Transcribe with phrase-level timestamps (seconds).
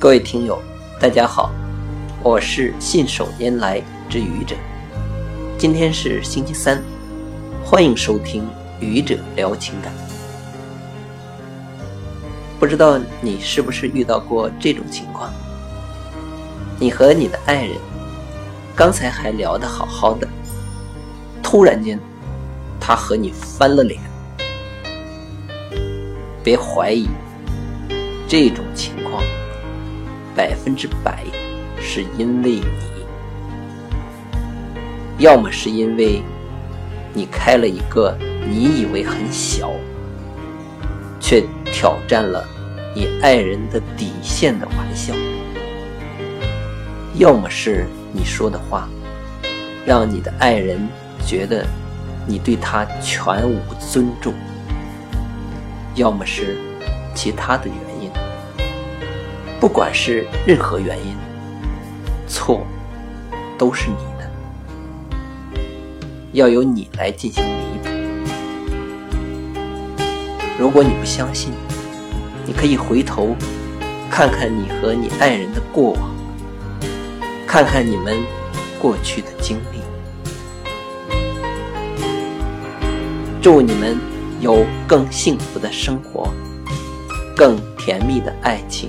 [0.00, 0.62] 各位听友，
[1.00, 1.50] 大家好，
[2.22, 4.54] 我是信手拈来之愚者。
[5.58, 6.80] 今天是星期三，
[7.64, 8.46] 欢迎收听
[8.78, 9.92] 愚者聊情感。
[12.60, 15.32] 不知道你是不是遇到过这种情况？
[16.78, 17.76] 你和你的爱人
[18.76, 20.28] 刚才还聊得好好的，
[21.42, 21.98] 突然间
[22.78, 24.00] 他和你翻了脸，
[26.44, 27.08] 别怀疑
[28.28, 29.20] 这种情况。
[30.38, 31.24] 百分之百
[31.80, 32.62] 是因为你，
[35.18, 36.22] 要么是因为
[37.12, 38.16] 你开了一个
[38.48, 39.72] 你以为很小，
[41.18, 42.46] 却挑战了
[42.94, 45.12] 你爱人的底线的玩笑，
[47.16, 48.88] 要么是你说的话
[49.84, 50.78] 让你的爱人
[51.26, 51.66] 觉得
[52.28, 53.58] 你对他全无
[53.90, 54.32] 尊重，
[55.96, 56.56] 要么是
[57.12, 57.97] 其他的原因。
[59.60, 61.16] 不管是任何原因，
[62.28, 62.64] 错
[63.58, 64.30] 都是你的，
[66.32, 67.50] 要由你来进行弥
[67.82, 67.88] 补。
[70.56, 71.52] 如果你不相信，
[72.46, 73.34] 你可以回头
[74.08, 76.14] 看看你和你爱人的过往，
[77.44, 78.16] 看看你们
[78.80, 79.80] 过去的经历。
[83.42, 83.98] 祝你们
[84.40, 86.28] 有更幸福的生活，
[87.36, 88.88] 更甜蜜的爱情。